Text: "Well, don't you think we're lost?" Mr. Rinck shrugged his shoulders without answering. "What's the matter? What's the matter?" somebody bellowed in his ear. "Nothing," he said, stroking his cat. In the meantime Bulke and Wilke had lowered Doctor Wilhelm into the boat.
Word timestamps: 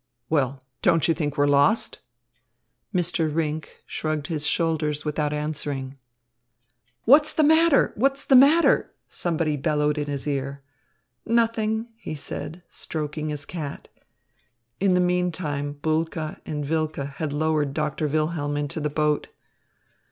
"Well, 0.31 0.63
don't 0.81 1.07
you 1.07 1.13
think 1.13 1.37
we're 1.37 1.45
lost?" 1.45 1.99
Mr. 2.91 3.29
Rinck 3.31 3.83
shrugged 3.85 4.25
his 4.33 4.47
shoulders 4.47 5.05
without 5.05 5.31
answering. 5.31 5.99
"What's 7.05 7.31
the 7.33 7.43
matter? 7.43 7.91
What's 7.93 8.25
the 8.25 8.35
matter?" 8.35 8.95
somebody 9.09 9.57
bellowed 9.57 9.99
in 9.99 10.07
his 10.07 10.25
ear. 10.25 10.63
"Nothing," 11.23 11.87
he 11.95 12.15
said, 12.15 12.63
stroking 12.71 13.29
his 13.29 13.45
cat. 13.45 13.89
In 14.79 14.95
the 14.95 14.99
meantime 14.99 15.73
Bulke 15.73 16.41
and 16.47 16.67
Wilke 16.67 16.95
had 17.17 17.31
lowered 17.31 17.75
Doctor 17.75 18.07
Wilhelm 18.07 18.57
into 18.57 18.79
the 18.79 18.89
boat. 18.89 19.27